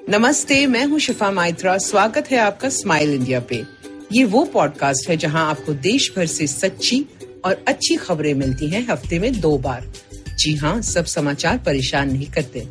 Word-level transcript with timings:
नमस्ते, 0.08 0.66
मैं 0.66 0.84
हूँ 0.84 0.98
शिफा 0.98 1.30
माइत्रा। 1.30 1.78
स्वागत 1.78 2.30
है 2.30 2.38
आपका 2.38 2.68
स्माइल 2.68 3.14
इंडिया 3.14 3.40
पे। 3.40 3.64
ये 4.12 4.24
वो 4.24 4.44
पॉडकास्ट 4.44 5.08
है 5.08 5.16
जहाँ 5.16 5.50
आपको 5.50 5.72
देश 5.72 6.12
भर 6.16 6.26
से 6.26 6.46
सच्ची 6.46 7.06
और 7.44 7.64
अच्छी 7.68 7.96
खबरें 7.96 8.34
मिलती 8.34 8.68
हैं 8.68 8.86
हफ़्ते 8.90 9.18
में 9.18 9.40
दो 9.40 9.58
बार। 9.58 9.92
जी 10.38 10.54
हाँ 10.54 10.82
सब 10.82 11.04
समाचार 11.04 11.58
परेशान 11.58 12.12
नहीं 12.12 12.30
करते। 12.30 12.68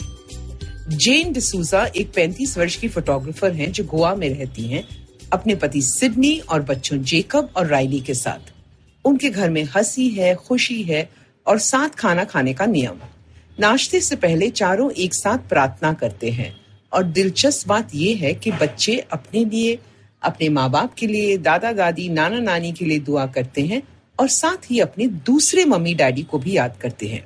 जेन 0.89 1.33
डिसूजा 1.33 1.85
एक 1.85 2.11
35 2.11 2.57
वर्ष 2.57 2.75
की 2.75 2.87
फोटोग्राफर 2.87 3.53
हैं 3.53 3.71
जो 3.71 3.83
गोवा 3.83 4.15
में 4.15 4.29
रहती 4.29 4.63
हैं, 4.63 4.87
अपने 5.33 5.55
पति 5.55 5.81
सिडनी 5.81 6.39
और 6.39 6.61
बच्चों 6.61 6.97
जेकब 6.97 7.49
और 7.55 7.67
राइली 7.67 7.99
के 7.99 8.13
साथ। 8.13 8.58
उनके 9.05 9.29
घर 9.29 9.49
में 9.49 9.63
हँसी 9.63 10.09
है, 10.09 10.35
खुशी 10.35 10.83
है 10.83 11.09
और 11.47 11.59
साथ 11.59 11.89
खाना 11.89 12.23
खाने 12.23 12.53
का 12.53 12.65
नियम। 12.65 12.99
नाश्ते 13.59 14.01
से 14.01 14.15
पहले 14.15 14.49
चारों 14.49 14.91
एक 14.91 15.13
साथ 15.13 15.37
प्रार्थना 15.37 15.93
करते 15.93 16.29
हैं 16.29 16.55
और 16.93 17.03
दिलचस्प 17.03 17.67
बात 17.67 17.89
यह 17.95 18.17
है 18.17 18.33
कि 18.33 18.51
बच्चे 18.51 18.97
अपने 18.97 19.45
लिए, 19.45 19.79
अपने 20.23 20.49
माँ 20.49 20.69
बाप 20.69 20.93
के 20.93 21.07
लिए 21.07 21.37
दादा 21.37 21.71
दादी 21.71 22.09
नाना 22.09 22.39
नानी 22.39 22.71
के 22.71 22.85
लिए 22.85 22.99
दुआ 22.99 23.25
करते 23.25 23.61
हैं 23.61 23.81
और 24.19 24.27
साथ 24.27 24.71
ही 24.71 24.79
अपने 24.79 25.07
दूसरे 25.07 25.65
मम्मी 25.65 25.93
डैडी 25.93 26.23
को 26.23 26.37
भी 26.37 26.57
याद 26.57 26.77
करते 26.81 27.07
हैं। 27.07 27.23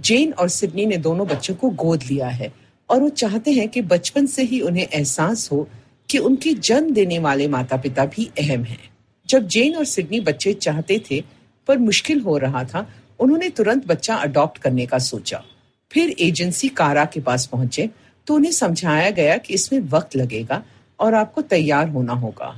जेन 0.00 0.32
और 0.32 0.48
सिडनी 0.48 0.86
ने 0.86 0.96
दोनों 0.96 1.26
बच्चों 1.26 1.54
को 1.54 1.70
गोद 1.70 2.02
लिया 2.02 2.28
है 2.28 2.52
और 2.90 3.00
वो 3.00 3.08
चाहते 3.08 3.52
हैं 3.52 3.68
कि 3.68 3.82
बचपन 3.82 4.26
से 4.26 4.42
ही 4.42 4.60
उन्हें 4.60 4.86
एहसास 4.94 5.52
हो 5.52 5.68
कि 6.10 6.18
उनके 6.18 6.54
जन्म 6.54 6.90
देने 6.90 7.18
वाले 7.18 7.48
माता 7.48 7.76
पिता 7.76 8.04
भी 8.04 8.30
अहम 8.38 8.64
हैं। 8.64 8.93
जब 9.28 9.46
जेन 9.48 9.76
और 9.76 9.84
सिडनी 9.84 10.20
बच्चे 10.20 10.52
चाहते 10.54 10.98
थे, 11.10 11.22
पर 11.68 11.78
मुश्किल 11.78 12.20
हो 12.20 12.36
रहा 12.38 12.64
था, 12.64 12.86
उन्होंने 13.20 13.48
तुरंत 13.50 13.86
बच्चा 13.86 14.14
अडॉप्ट 14.16 14.58
करने 14.58 14.86
का 14.86 14.98
सोचा। 15.00 15.42
फिर 15.90 16.14
एजेंसी 16.20 16.68
कारा 16.70 17.04
के 17.04 17.20
पास 17.20 17.46
पहुँचे 17.46 17.88
तो 18.26 18.34
उन्हें 18.34 18.52
समझाया 18.52 19.10
गया 19.10 19.36
कि 19.36 19.54
इसमें 19.54 19.80
वक्त 19.90 20.16
लगेगा 20.16 20.62
और 20.98 21.14
आपको 21.14 21.42
तैयार 21.42 21.88
होना 21.88 22.12
होगा। 22.14 22.48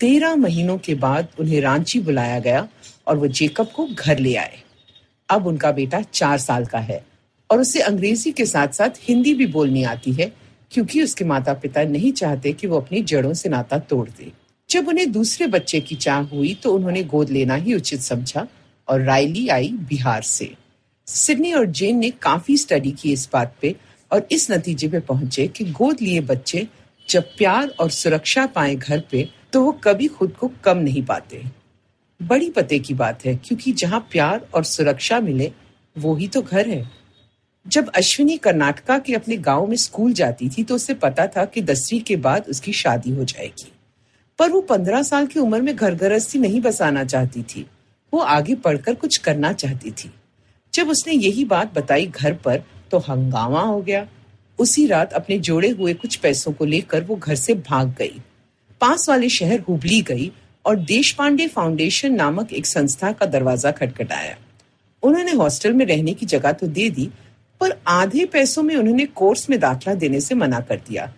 तेरह 0.00 0.34
महीनों 0.36 0.76
के 0.78 0.94
बाद 0.96 1.28
उन्हें 1.40 1.60
रांची 1.60 2.00
बुलाया 2.00 2.38
गया 2.38 2.66
और 3.06 3.16
वो 3.16 3.26
जेकब 3.28 3.70
को 3.76 3.86
घर 3.88 4.18
ले 4.18 4.34
आए। 4.36 4.58
अब 5.28 5.46
उनका 5.46 5.70
बेटा 5.72 6.00
चार 6.02 6.38
साल 6.38 6.66
का 6.66 6.78
है 6.78 7.04
और 7.50 7.60
उसे 7.60 7.80
अंग्रेज़ी 7.80 8.32
के 8.32 8.46
साथ 8.46 8.68
साथ 8.68 8.98
हिंदी 9.02 9.34
भी 9.34 9.46
बोलनी 9.48 9.82
आती 9.84 10.12
है, 10.12 10.32
क्योंकि 10.72 11.02
उसके 11.02 11.24
माता 11.24 11.54
पिता 11.54 11.84
नहीं 11.84 12.12
चाहते 12.12 12.52
कि 12.52 12.66
वो 12.66 12.80
अपनी 12.80 13.02
जड़ों 13.02 13.32
से 13.34 13.48
नाता 13.48 13.78
तोड़ 13.80 14.08
दे। 14.10 14.32
जब 14.70 14.88
उन्हें 14.88 15.10
दूसरे 15.12 15.46
बच्चे 15.46 15.80
की 15.80 15.96
चाह 15.96 16.20
हुई 16.26 16.54
तो 16.54 16.72
उन्होंने 16.74 17.02
गोद 17.04 17.30
लेना 17.30 17.54
ही 17.54 17.74
उचित 17.74 18.00
समझा 18.00 18.46
और 18.88 19.02
रायली 19.02 19.46
आई 19.48 19.68
बिहार 19.88 20.22
से। 20.22 20.50
सिडनी 21.08 21.52
और 21.52 21.66
जेन 21.66 21.98
ने 21.98 22.10
काफ़ी 22.22 22.56
स्टडी 22.56 22.90
की 22.92 23.12
इस 23.12 23.28
बात 23.32 23.54
पे 23.62 23.74
और 24.10 24.26
इस 24.32 24.50
नतीजे 24.50 24.88
पे 24.88 25.00
पहुँचे 25.00 25.46
कि 25.46 25.64
गोद 25.64 26.00
लिए 26.02 26.20
बच्चे 26.20 26.66
जब 27.08 27.24
प्यार 27.38 27.68
और 27.80 27.90
सुरक्षा 27.90 28.46
पाए 28.46 28.74
घर 28.74 29.02
पे 29.10 29.28
तो 29.52 29.62
वो 29.62 29.72
कभी 29.84 30.08
खुद 30.08 30.32
को 30.32 30.50
कम 30.64 30.78
नहीं 30.78 31.02
पाते। 31.02 31.42
बड़ी 32.20 32.50
पते 32.50 32.78
की 32.78 32.94
बात 32.94 33.24
है, 33.24 33.34
क्योंकि 33.36 33.72
जहाँ 33.72 34.00
प्यार 34.12 34.46
और 34.54 34.64
सुरक्षा 34.64 35.20
मिले, 35.20 35.50
वो 35.96 36.14
ही 36.14 36.28
तो 36.28 36.42
घर 36.42 36.68
है। 36.68 36.90
जब 37.66 37.90
अश्विनी 37.90 38.36
कर्नाटका 38.36 38.98
के 38.98 39.14
अपने 39.14 39.36
गाँव 39.38 39.66
में 39.66 39.76
स्कूल 39.76 40.12
जाती 40.12 40.48
थी 40.48 40.64
तो 40.64 40.74
उसे 40.74 40.94
पता 40.96 41.26
था 41.26 41.44
कि 41.44 41.62
दसवीं 41.62 42.00
के 42.00 42.16
बाद 42.18 42.48
उसकी 42.48 42.72
शादी 42.72 43.10
हो 43.10 43.24
जाएगी। 43.24 43.72
पर 44.38 44.50
वो 44.50 44.60
पंद्रह 44.60 45.02
साल 45.02 45.26
की 45.26 45.40
उम्र 45.40 45.60
में 45.62 45.74
घर 45.76 45.94
गृहस्थी 45.94 46.38
नहीं 46.38 46.60
बसाना 46.60 47.04
चाहती 47.04 47.42
थी। 47.44 47.66
वो 48.12 48.20
आगे 48.20 48.54
पढ़कर 48.56 48.94
कुछ 48.94 49.16
करना 49.16 49.52
चाहती 49.52 49.90
थी। 49.92 50.10
जब 50.74 50.88
उसने 50.88 51.12
यही 51.14 51.44
बात 51.44 51.74
बताई 51.74 52.06
घर 52.06 52.34
पर 52.34 52.62
तो 52.90 52.98
हंगामा 52.98 53.60
हो 53.60 53.80
गया। 53.80 54.06
उसी 54.58 54.86
रात 54.86 55.12
अपने 55.12 55.38
जोड़े 55.40 55.68
हुए 55.70 55.94
कुछ 55.94 56.16
पैसों 56.16 56.52
को 56.52 56.64
लेकर 56.64 57.04
वो 57.04 57.16
घर 57.16 57.34
से 57.34 57.54
भाग 57.54 57.94
गई। 57.98 58.20
पास 58.80 59.08
वाले 59.08 59.28
शहर 59.28 59.60
हुबली 59.60 60.00
गई 60.02 60.30
और 60.64 60.76
देश 60.76 61.12
पांडे 61.12 61.46
फाउंडेशन 61.48 62.14
नामक 62.14 62.52
एक 62.52 62.66
संस्था 62.66 63.12
का 63.12 63.26
दरवाज़ा 63.26 63.70
खटखटाया। 63.70 64.36
उन्होंने 65.02 65.32
हॉस्टल 65.32 65.72
में 65.72 65.84
रहने 65.86 66.14
की 66.14 66.26
जगह 66.26 66.52
तो 66.52 66.66
दे 66.66 66.88
दी, 66.90 67.08
पर 67.60 67.78
आधे 67.86 68.24
पैसों 68.24 68.62
में 68.62 68.74
उन्होंने 68.76 69.06
कोर्स 69.06 69.48
में 69.50 69.58
दाखला 69.60 69.94
देने 69.94 70.20
से 70.20 70.34
मना 70.34 70.60
कर 70.60 70.76
दिया। 70.88 71.12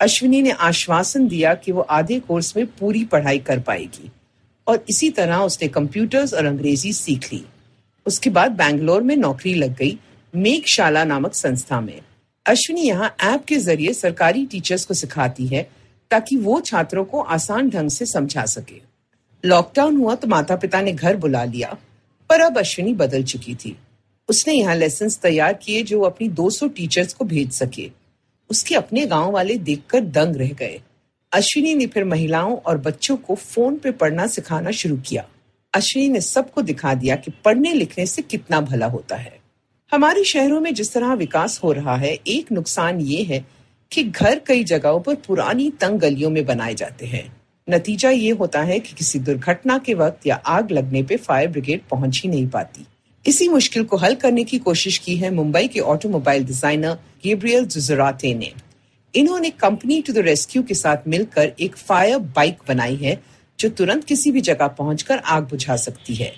अश्विनी 0.00 0.42
ने 0.42 0.50
आश्वासन 0.50 1.26
दिया 1.28 1.54
कि 1.54 1.72
वो 1.72 1.80
आधे 1.80 2.18
कोर्स 2.20 2.56
में 2.56 2.66
पूरी 2.66 3.04
पढ़ाई 3.04 3.38
कर 3.38 3.60
पाएगी। 3.60 4.10
और 4.66 4.84
इसी 4.90 5.10
तरह 5.10 5.36
उसने 5.36 5.68
कंप्यूटर्स 5.68 6.34
और 6.34 6.46
अंग्रेज़ी 6.46 6.92
सीख 6.92 7.32
ली। 7.32 7.44
उसके 8.06 8.30
बाद 8.30 8.52
बैंगलोर 8.52 9.02
में 9.02 9.16
नौकरी 9.16 9.54
लग 9.54 9.76
गई 9.76 9.98
मेघशाला 10.34 11.04
नामक 11.04 11.34
संस्था 11.34 11.80
में। 11.80 12.00
अश्विनी 12.46 12.82
यहाँ 12.82 13.14
ऐप 13.22 13.44
के 13.44 13.56
ज़रिए 13.56 13.92
सरकारी 13.92 14.46
टीचर्स 14.46 14.84
को 14.84 14.94
सिखाती 14.94 15.46
है 15.46 15.68
ताकि 16.10 16.36
वो 16.36 16.60
छात्रों 16.60 17.04
को 17.04 17.20
आसान 17.20 17.70
ढंग 17.70 17.90
से 17.90 18.06
समझा 18.06 18.44
सके। 18.46 18.80
लॉकडाउन 19.44 19.96
हुआ 19.96 20.14
तो 20.14 20.28
माता 20.28 20.56
पिता 20.56 20.80
ने 20.80 20.92
घर 20.92 21.16
बुला 21.16 21.44
लिया, 21.44 21.76
पर 22.30 22.40
अब 22.40 22.58
अश्विनी 22.58 22.94
बदल 22.94 23.22
चुकी 23.24 23.54
थी। 23.54 23.76
उसने 24.28 24.54
यहाँ 24.54 24.74
लेसन 24.76 25.08
तैयार 25.22 25.52
किए 25.52 25.82
जो 25.82 26.00
अपनी 26.00 26.28
200 26.28 26.68
टीचर्स 26.68 27.12
को 27.12 27.24
भेज 27.24 27.52
सके। 27.52 27.90
उसके 28.50 28.74
अपने 28.74 29.06
गाँव 29.06 29.30
वाले 29.30 29.56
देखकर 29.56 30.00
दंग 30.00 30.36
रह 30.36 30.52
गए। 30.52 30.80
अश्विनी 31.32 31.74
ने 31.74 31.86
फिर 31.86 32.04
महिलाओं 32.04 32.56
और 32.56 32.78
बच्चों 32.78 33.16
को 33.16 33.34
फ़ोन 33.34 33.76
पे 33.76 33.90
पढ़ना 33.90 34.26
सिखाना 34.26 34.70
शुरू 34.70 34.96
किया। 34.96 35.24
अश्विनी 35.74 36.08
ने 36.08 36.20
सबको 36.20 36.62
दिखा 36.62 36.94
दिया 36.94 37.16
कि 37.16 37.32
पढ़ने 37.44 37.72
लिखने 37.72 38.06
से 38.06 38.22
कितना 38.22 38.60
भला 38.60 38.86
होता 38.86 39.16
है। 39.16 39.38
हमारे 39.92 40.24
शहरों 40.24 40.60
में 40.60 40.72
जिस 40.74 40.92
तरह 40.92 41.14
विकास 41.14 41.60
हो 41.64 41.72
रहा 41.72 41.96
है, 41.96 42.18
एक 42.26 42.52
नुकसान 42.52 43.00
ये 43.00 43.22
है 43.22 43.44
कि 43.92 44.02
घर 44.02 44.38
कई 44.38 44.64
जगहों 44.64 45.00
पर 45.00 45.14
पुरानी 45.14 45.70
तंग 45.70 46.00
गलियों 46.00 46.30
में 46.30 46.44
बनाए 46.46 46.74
जाते 46.74 47.06
हैं। 47.06 47.24
नतीजा 47.68 48.10
ये 48.10 48.30
होता 48.30 48.62
है 48.62 48.78
कि 48.80 48.94
किसी 48.94 49.18
दुर्घटना 49.18 49.78
के 49.78 49.94
वक्त 49.94 50.26
या 50.26 50.34
आग 50.34 50.70
लगने 50.70 51.02
पे 51.02 51.16
फायर 51.16 51.48
ब्रिगेड 51.48 51.80
पहुँच 51.90 52.20
ही 52.24 52.28
नहीं 52.28 52.48
पाती। 52.48 52.86
इसी 53.26 53.48
मुश्किल 53.48 53.84
को 53.84 53.96
हल 53.96 54.14
करने 54.14 54.44
की 54.44 54.58
कोशिश 54.58 54.98
की 54.98 55.16
है 55.16 55.30
मुंबई 55.30 55.68
के 55.68 55.80
ऑटोमोबाइल 55.80 56.44
डिज़ाइनर 56.44 56.98
गेब्रियल 57.24 57.64
जुजराते 57.66 58.34
ने 58.34 58.52
इन्होंने 59.14 59.50
कंपनी 59.50 60.00
टू 60.02 60.12
द 60.12 60.18
रेस्क्यू 60.18 60.62
के 60.62 60.74
साथ 60.74 61.08
मिलकर 61.08 61.52
एक 61.60 61.76
फायर 61.76 62.18
बाइक 62.36 62.58
बनाई 62.68 62.96
है, 62.96 63.20
जो 63.58 63.68
तुरंत 63.68 64.04
किसी 64.04 64.30
भी 64.30 64.40
जगह 64.40 64.68
पहुंचकर 64.68 65.18
आग 65.18 65.48
बुझा 65.48 65.76
सकती 65.76 66.14
है। 66.14 66.32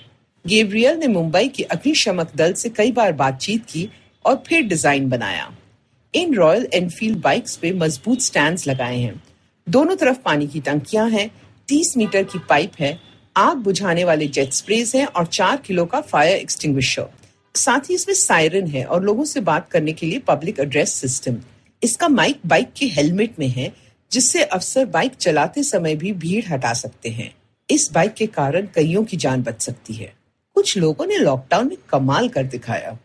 गेब्रियल 0.45 0.97
ने 0.97 1.07
मुंबई 1.07 1.47
के 1.47 1.63
अग्निशमक 1.63 2.31
दल 2.35 2.53
से 2.53 2.69
कई 2.69 2.91
बार 2.91 3.11
बातचीत 3.13 3.65
की 3.65 3.87
और 4.25 4.43
फिर 4.47 4.63
डिज़ाइन 4.63 5.09
बनाया। 5.09 5.49
इन 6.13 6.33
रॉयल 6.35 6.67
एनफील्ड 6.73 7.21
बाइक्स 7.21 7.55
पे 7.55 7.71
मज़बूत 7.73 8.21
स्टैंड 8.21 8.59
लगाए 8.67 8.99
हैं। 8.99 9.21
दोनों 9.67 9.95
तरफ़ 9.95 10.17
पानी 10.25 10.47
की 10.47 10.59
टंकियाँ 10.59 11.09
हैं, 11.09 11.29
तीस 11.67 11.93
मीटर 11.97 12.23
की 12.23 12.39
पाइप 12.49 12.71
है, 12.79 12.97
आग 13.35 13.57
बुझाने 13.57 14.03
वाले 14.03 14.27
जेट 14.27 14.53
स्प्रेज 14.53 14.91
हैं 14.95 15.05
और 15.05 15.25
चार 15.27 15.57
किलो 15.57 15.85
का 15.85 16.01
फायर 16.01 16.37
एक्सटिंग्विशर 16.37 17.09
साथ 17.55 17.89
ही 17.89 17.95
इसमें 17.95 18.15
सायरन 18.15 18.67
है 18.67 18.85
और 18.85 19.03
लोगों 19.03 19.25
से 19.25 19.39
बात 19.39 19.69
करने 19.71 19.93
के 19.93 20.05
लिए 20.05 20.19
पब्लिक 20.19 20.59
एड्रेस 20.59 20.93
सिस्टम 20.93 21.37
इसका 21.83 22.07
माइक 22.07 22.39
बाइक 22.45 22.73
के 22.77 22.85
हेलमेट 22.85 23.39
में 23.39 23.47
है, 23.47 23.73
जिससे 24.11 24.43
अफसर 24.43 24.85
बाइक 24.85 25.15
चलाते 25.15 25.63
समय 25.63 25.95
भी 25.95 26.11
भीड़ 26.13 26.45
हटा 26.45 26.73
सकते 26.73 27.09
हैं। 27.09 27.35
इस 27.69 27.91
बाइक 27.93 28.13
के 28.13 28.27
कारण 28.27 28.67
कईयों 28.75 29.03
की 29.03 29.17
जान 29.17 29.43
बच 29.43 29.61
सकती 29.61 29.93
है। 29.93 30.13
कुछ 30.55 30.77
लोगों 30.77 31.05
ने 31.05 31.17
लॉकडाउन 31.17 31.67
में 31.67 31.77
कमाल 31.89 32.29
कर 32.29 32.43
दिखाया। 32.43 32.97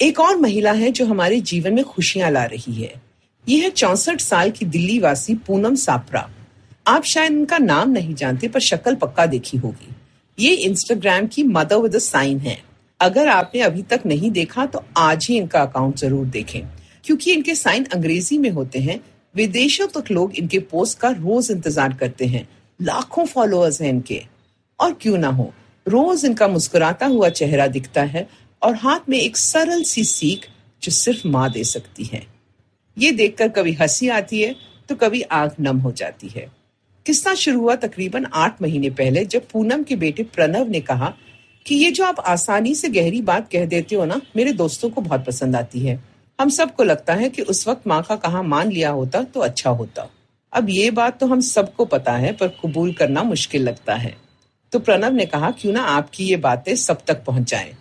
एक 0.00 0.20
और 0.20 0.36
महिला 0.36 0.72
है 0.72 0.90
जो 0.90 1.06
हमारे 1.06 1.40
जीवन 1.40 1.74
में 1.74 1.84
खुशियाँ 1.84 2.30
ला 2.30 2.44
रही 2.44 2.74
है। 2.74 3.02
यह 3.48 3.62
है 3.62 3.70
चौसठ 3.70 4.20
साल 4.20 4.50
की 4.50 4.64
दिल्ली 4.64 4.98
वासी 4.98 5.34
पूनम 5.34 5.74
सापरा। 5.74 6.30
आप 6.86 7.04
शायद 7.04 7.32
इनका 7.32 7.58
नाम 7.58 7.90
नहीं 7.90 8.14
जानते, 8.14 8.48
पर 8.48 8.60
शक्ल 8.60 8.94
पक्का 8.94 9.26
देखी 9.26 9.58
होगी। 9.58 9.94
ये 10.38 10.54
इंस्टाग्राम 10.54 11.26
की 11.26 11.42
मदर 11.42 11.76
विद 11.76 11.98
साइन 11.98 12.38
है। 12.38 12.75
अगर 13.00 13.28
आपने 13.28 13.60
अभी 13.60 13.82
तक 13.82 14.02
नहीं 14.06 14.30
देखा 14.30 14.64
तो 14.66 14.82
आज 14.96 15.26
ही 15.30 15.36
इनका 15.36 15.60
अकाउंट 15.60 15.96
ज़रूर 15.96 16.26
देखें। 16.26 16.60
क्योंकि 17.04 17.32
इनके 17.32 17.54
साइन 17.54 17.84
अंग्रेज़ी 17.94 18.38
में 18.38 18.50
होते 18.50 18.78
हैं। 18.78 19.00
विदेशों 19.34 19.86
तक 19.86 20.10
लोग 20.10 20.34
इनके 20.34 20.58
पोस्ट 20.60 20.98
का 20.98 21.08
रोज 21.10 21.50
इंतज़ार 21.50 21.92
करते 21.94 22.26
हैं। 22.26 22.48
लाखों 22.80 23.24
फॉलोअर्स 23.26 23.80
हैं 23.82 23.88
इनके। 23.88 24.22
और 24.78 24.92
क्यों 24.92 25.18
ना 25.18 25.28
हो? 25.28 25.52
रोज 25.86 26.24
इनका 26.24 26.48
मुस्कुराता 26.48 27.06
हुआ 27.06 27.28
चेहरा 27.30 27.66
दिखता 27.66 28.02
है 28.04 28.26
और 28.62 28.74
हाथ 28.76 29.08
में 29.08 29.18
एक 29.18 29.36
सरल 29.36 29.82
सी 29.82 30.04
सीख 30.04 30.46
जो 30.82 30.92
सिर्फ़ 30.92 31.26
माँ 31.28 31.50
दे 31.50 31.64
सकती 31.64 32.04
है। 32.04 32.22
ये 32.96 33.10
देखकर 33.12 33.48
कभी 33.48 33.72
हँसी 33.72 34.08
आती 34.08 34.40
है 34.42 34.54
तो 34.88 34.94
कभी 34.94 35.22
आग 35.22 35.54
नम 35.60 35.78
हो 35.78 35.92
जाती 35.92 36.28
है। 36.28 36.46
किस्सा 37.06 37.34
शुरू 37.34 37.60
हुआ 37.60 37.74
तकरीबन 37.76 38.26
आठ 38.26 38.62
महीने 38.62 38.90
पहले, 38.90 39.24
जब 39.24 39.48
पूनम 39.48 39.82
के 39.82 39.96
बेटे 39.96 40.22
प्रणव 40.24 40.68
ने 40.68 40.80
कहा 40.80 41.14
कि 41.66 41.74
ये 41.74 41.90
जो 41.90 42.04
आप 42.04 42.20
आसानी 42.20 42.74
से 42.74 42.88
गहरी 42.88 43.22
बात 43.22 43.50
कह 43.52 43.64
देते 43.66 43.94
हो 43.96 44.04
ना, 44.04 44.20
मेरे 44.36 44.52
दोस्तों 44.52 44.90
को 44.90 45.00
बहुत 45.00 45.24
पसंद 45.26 45.56
आती 45.56 45.80
है। 45.80 46.04
हम 46.40 46.48
सबको 46.48 46.84
लगता 46.84 47.14
है 47.14 47.28
कि 47.28 47.42
उस 47.42 47.68
वक्त 47.68 47.86
माँ 47.86 48.02
का 48.02 48.16
कहा 48.16 48.42
मान 48.42 48.70
लिया 48.70 48.90
होता 48.90 49.22
तो 49.22 49.40
अच्छा 49.40 49.70
होता। 49.70 50.10
अब 50.52 50.66
ये 50.70 50.90
बात 50.90 51.20
तो 51.20 51.26
हम 51.26 51.40
सबको 51.40 51.84
पता 51.84 52.12
है, 52.12 52.32
पर 52.32 52.48
कबूल 52.48 52.92
करना 52.92 53.22
मुश्किल 53.22 53.62
लगता 53.62 53.94
है। 53.94 54.16
तो 54.72 54.78
प्रणव 54.78 55.12
ने 55.12 55.26
कहा, 55.26 55.50
क्यों 55.50 55.72
ना 55.72 55.82
आपकी 55.82 56.24
ये 56.24 56.36
बातें 56.36 56.74
सब 56.76 57.04
तक 57.06 57.24
पहुँच 57.24 57.50
जाए 57.50 57.74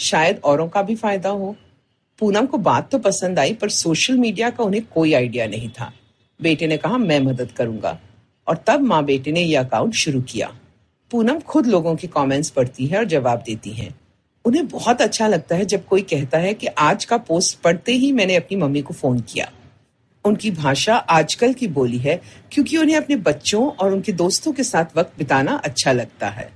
शायद 0.00 0.40
औरों 0.44 0.68
का 0.68 0.82
भी 0.82 0.94
फ़ायदा 0.94 1.28
हो। 1.28 1.56
पूनम 2.18 2.46
को 2.46 2.58
बात 2.58 2.90
तो 2.90 2.98
पसंद 2.98 3.38
आई, 3.38 3.54
पर 3.54 3.68
सोशल 3.68 4.16
मीडिया 4.16 4.50
का 4.50 4.64
उन्हें 4.64 4.82
कोई 4.86 5.12
आइडिया 5.14 5.46
नहीं 5.46 5.68
था। 5.68 5.92
बेटे 6.42 6.66
ने 6.66 6.76
कहा, 6.76 6.98
मैं 6.98 7.20
मदद 7.20 7.52
करूँगा। 7.52 7.98
और 8.46 8.64
तब 8.66 8.80
माँ 8.80 9.04
बेटे 9.04 9.32
ने 9.32 9.40
यह 9.40 9.64
अकाउंट 9.64 9.94
शुरू 9.94 10.20
किया। 10.20 10.54
पूनम 11.10 11.40
खुद 11.40 11.66
लोगों 11.66 11.94
की 11.96 12.06
कमेंट्स 12.06 12.50
पढ़ती 12.50 12.86
है 12.86 12.98
और 12.98 13.04
जवाब 13.04 13.42
देती 13.46 13.70
है। 13.70 13.94
उन्हें 14.44 14.66
बहुत 14.68 15.02
अच्छा 15.02 15.26
लगता 15.28 15.56
है 15.56 15.64
जब 15.64 15.84
कोई 15.84 16.02
कहता 16.02 16.38
है 16.38 16.54
कि 16.54 16.66
आज 16.66 17.04
का 17.04 17.16
पोस्ट 17.18 17.58
पढ़ते 17.58 17.92
ही 17.92 18.10
मैंने 18.12 18.36
अपनी 18.36 18.56
मम्मी 18.56 18.82
को 18.82 18.94
फ़ोन 18.94 19.20
किया। 19.20 19.50
उनकी 20.24 20.50
भाषा 20.50 20.96
आजकल 20.96 21.52
की 21.52 21.66
बोली 21.68 21.98
है 21.98 22.20
क्योंकि 22.52 22.76
उन्हें 22.76 22.96
अपने 22.96 23.16
बच्चों 23.16 23.70
और 23.70 23.92
उनके 23.92 24.12
दोस्तों 24.12 24.52
के 24.52 24.64
साथ 24.64 24.96
वक्त 24.96 25.18
बिताना 25.18 25.54
अच्छा 25.54 25.92
लगता 25.92 26.28
है। 26.28 26.50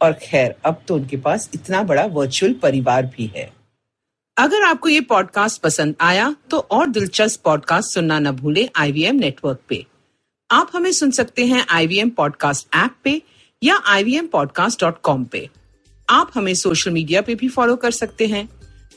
और 0.00 0.12
खैर, 0.12 0.54
अब 0.64 0.82
तो 0.88 0.94
उनके 0.94 1.16
पास 1.16 1.50
इतना 1.54 1.82
बड़ा 1.82 2.04
वर्चुअल 2.04 2.52
परिवार 2.52 3.06
भी 3.06 3.30
है। 3.36 3.52
अगर 4.36 4.62
आपको 4.62 4.88
ये 4.88 5.00
पॉडकास्ट 5.00 5.62
पसंद 5.62 5.94
आया 6.00 6.34
तो 6.50 6.58
और 6.58 6.86
दिलचस्प 6.86 7.42
पॉडकास्ट 7.44 7.94
सुनना 7.94 8.18
न 8.18 8.30
भूलें 8.30 8.68
आईवीएम 8.76 9.16
नेटवर्क 9.16 9.60
पे। 9.68 9.84
आप 10.50 10.70
हमें 10.74 10.92
सुन 10.92 11.10
सकते 11.10 11.46
हैं 11.46 11.64
आईवीएम 11.70 12.10
पॉडकास्ट 12.10 12.74
ऐप 12.76 12.94
पे 13.04 13.22
या 13.64 13.76
आई 13.86 14.04
ivmpodcast.com 14.04 15.24
पे। 15.32 15.48
आप 16.08 16.30
हमें 16.34 16.54
सोशल 16.54 16.90
मीडिया 16.90 17.20
पे 17.22 17.34
भी 17.34 17.48
फॉलो 17.48 17.76
कर 17.76 17.90
सकते 17.90 18.26
हैं। 18.26 18.48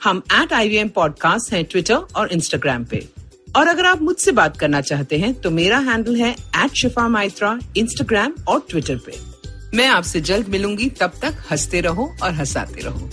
हम 0.03 0.21
एट 0.33 0.53
आई 0.53 0.69
वी 0.69 0.83
पॉडकास्ट 0.89 1.53
हैं 1.53 1.63
ट्विटर 1.65 1.95
और 1.95 2.31
इंस्टाग्राम 2.33 2.83
पे। 2.85 3.07
और 3.55 3.67
अगर 3.67 3.85
आप 3.85 4.01
मुझसे 4.01 4.31
बात 4.31 4.57
करना 4.57 4.81
चाहते 4.81 5.17
हैं 5.17 5.33
तो 5.33 5.51
मेरा 5.51 5.77
हैंडल 5.79 6.15
है 6.15 6.31
एट 6.31 6.75
शिफा 6.75 7.07
माइत्रा 7.07 7.59
इंस्टाग्राम 7.77 8.33
और 8.47 8.65
ट्विटर 8.69 8.97
पे। 8.97 9.17
मैं 9.77 9.87
आपसे 9.87 10.21
जल्द 10.21 10.47
मिलूँगी, 10.47 10.89
तब 10.89 11.11
तक 11.21 11.43
हँसते 11.51 11.81
रहो 11.81 12.13
और 12.23 12.31
हंसाते 12.31 12.81
रहो। 12.81 13.09